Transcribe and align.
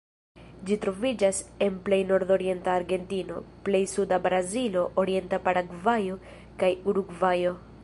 Ĝi 0.69 0.77
troviĝas 0.85 1.41
en 1.65 1.75
plej 1.89 1.99
nordorienta 2.11 2.71
Argentino, 2.79 3.37
plej 3.69 3.83
suda 3.93 4.21
Brazilo, 4.25 4.87
orienta 5.05 5.43
Paragvajo 5.49 6.19
kaj 6.65 6.75
Urugvajo. 6.91 7.57